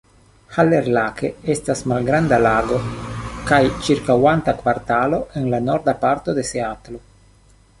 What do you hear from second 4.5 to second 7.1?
kvartalo en la norda parto de Seatlo.